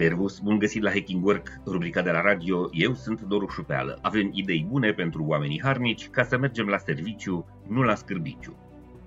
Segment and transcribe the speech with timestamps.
[0.00, 2.68] Servus, bun găsit la Hacking Work, rubrica de la radio.
[2.72, 3.98] Eu sunt Doru Șupeală.
[4.02, 8.56] Avem idei bune pentru oamenii harnici ca să mergem la serviciu, nu la scârbiciu.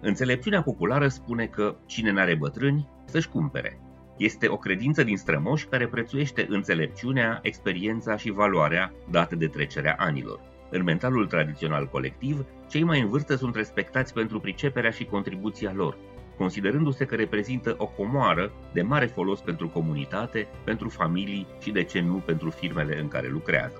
[0.00, 3.80] Înțelepciunea populară spune că cine n-are bătrâni, să-și cumpere.
[4.16, 10.40] Este o credință din strămoși care prețuiește înțelepciunea, experiența și valoarea date de trecerea anilor.
[10.70, 15.98] În mentalul tradițional colectiv, cei mai în vârstă sunt respectați pentru priceperea și contribuția lor,
[16.36, 22.00] considerându-se că reprezintă o comoară de mare folos pentru comunitate, pentru familii și, de ce
[22.00, 23.76] nu, pentru firmele în care lucrează.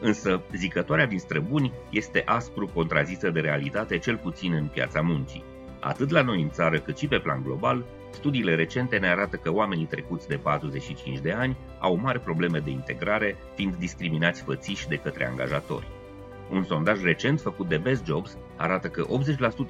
[0.00, 5.44] Însă, zicătoarea din străbuni este aspru contrazisă de realitate, cel puțin în piața muncii.
[5.80, 9.52] Atât la noi în țară, cât și pe plan global, studiile recente ne arată că
[9.52, 14.96] oamenii trecuți de 45 de ani au mari probleme de integrare, fiind discriminați fățiși de
[14.96, 15.86] către angajatori.
[16.50, 19.06] Un sondaj recent făcut de Best Jobs arată că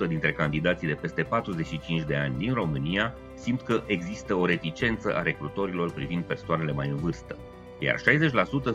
[0.05, 5.15] 80% dintre candidații de peste 45 de ani din România simt că există o reticență
[5.17, 7.37] a recrutorilor privind persoanele mai în vârstă,
[7.79, 8.03] iar 60%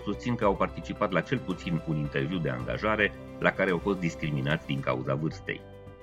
[0.03, 3.99] susțin că au participat la cel puțin un interviu de angajare la care au fost
[3.99, 5.61] discriminați din cauza vârstei.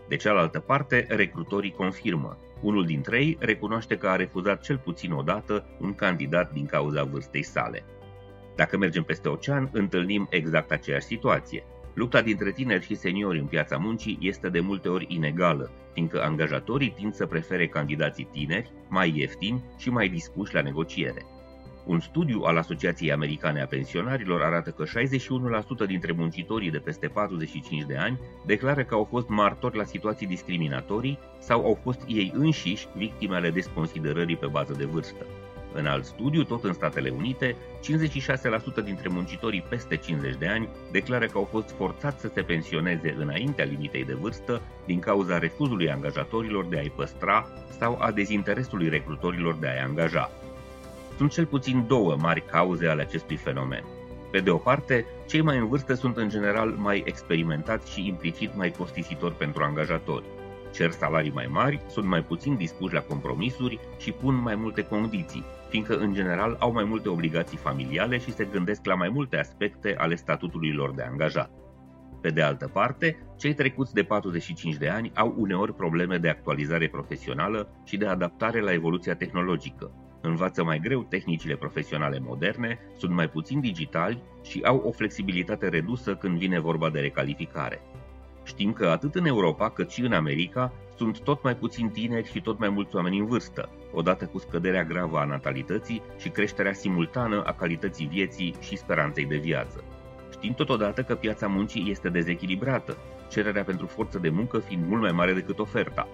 [0.09, 2.39] De cealaltă parte, recrutorii confirmă.
[2.61, 7.03] Unul dintre ei recunoaște că a refuzat cel puțin o dată un candidat din cauza
[7.03, 7.85] vârstei sale.
[8.57, 11.65] Dacă mergem peste ocean, întâlnim exact aceeași situație.
[11.99, 16.91] Lupta dintre tineri și seniori în piața muncii este de multe ori inegală, fiindcă angajatorii
[16.91, 21.27] tind să prefere candidații tineri, mai ieftini și mai dispuși la negociere.
[21.87, 24.85] Un studiu al Asociației Americane a Pensionarilor arată că
[25.85, 30.27] 61% dintre muncitorii de peste 45 de ani declară că au fost martori la situații
[30.27, 35.27] discriminatorii sau au fost ei înșiși victime ale desconsiderării pe bază de vârstă.
[35.73, 37.57] În alt studiu, tot în Statele Unite,
[38.81, 43.17] 56% dintre muncitorii peste 50 de ani declară că au fost forțați să se pensioneze
[43.19, 47.47] înaintea limitei de vârstă din cauza refuzului angajatorilor de a-i păstra
[47.79, 50.31] sau a dezinteresului recrutorilor de a-i angaja.
[51.17, 53.85] Sunt cel puțin două mari cauze ale acestui fenomen.
[54.31, 58.57] Pe de o parte, cei mai în vârstă sunt în general mai experimentați și implicit
[58.57, 60.25] mai costisitori pentru angajatori
[60.73, 65.45] cer salarii mai mari, sunt mai puțin dispuși la compromisuri și pun mai multe condiții,
[65.69, 69.95] fiindcă în general au mai multe obligații familiale și se gândesc la mai multe aspecte
[69.99, 71.51] ale statutului lor de angajat.
[72.21, 76.89] Pe de altă parte, cei trecuți de 45 de ani au uneori probleme de actualizare
[76.89, 79.93] profesională și de adaptare la evoluția tehnologică.
[80.21, 86.15] Învață mai greu tehnicile profesionale moderne, sunt mai puțin digitali și au o flexibilitate redusă
[86.15, 87.81] când vine vorba de recalificare.
[88.49, 92.41] Știm că atât în Europa cât și în America sunt tot mai puțini tineri și
[92.41, 97.43] tot mai mulți oameni în vârstă, odată cu scăderea gravă a natalității și creșterea simultană
[97.43, 99.85] a calității vieții și speranței de viață.
[100.33, 102.97] Știm totodată că piața muncii este dezechilibrată,
[103.31, 106.09] cererea pentru forță de muncă fiind mult mai mare decât oferta.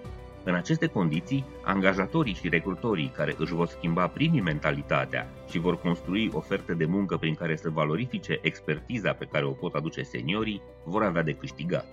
[0.45, 6.31] În aceste condiții, angajatorii și recrutorii care își vor schimba primii mentalitatea și vor construi
[6.33, 11.03] oferte de muncă prin care să valorifice expertiza pe care o pot aduce seniorii, vor
[11.03, 11.87] avea de câștigat.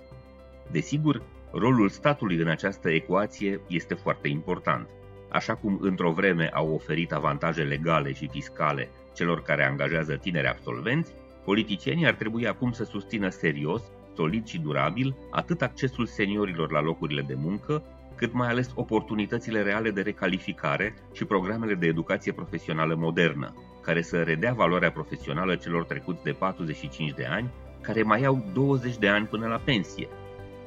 [0.72, 1.22] Desigur,
[1.52, 4.88] rolul statului în această ecuație este foarte important.
[5.30, 11.14] Așa cum într-o vreme au oferit avantaje legale și fiscale celor care angajează tineri absolvenți,
[11.46, 13.82] politicienii ar trebui acum să susțină serios,
[14.16, 17.84] solid și durabil atât accesul seniorilor la locurile de muncă,
[18.16, 24.22] cât mai ales oportunitățile reale de recalificare și programele de educație profesională modernă, care să
[24.22, 27.50] redea valoarea profesională celor trecuți de 45 de ani,
[27.82, 30.08] care mai au 20 de ani până la pensie,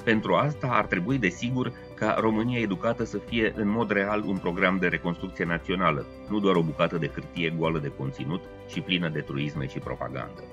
[0.05, 4.77] pentru asta ar trebui, desigur, ca România educată să fie în mod real un program
[4.77, 9.19] de reconstrucție națională, nu doar o bucată de hârtie goală de conținut și plină de
[9.19, 10.43] truisme și propagandă.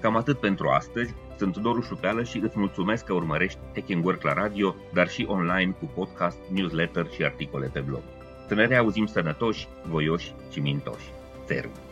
[0.00, 4.32] Cam atât pentru astăzi, sunt Doru Șupeală și îți mulțumesc că urmărești Hacking Work la
[4.32, 8.02] radio, dar și online cu podcast, newsletter și articole pe blog.
[8.48, 11.12] Să ne reauzim sănătoși, voioși și mintoși.
[11.46, 11.87] Servus!